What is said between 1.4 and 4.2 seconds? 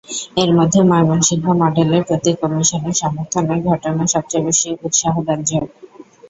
মডেলের প্রতি কমিশনের সমর্থনের ঘটনা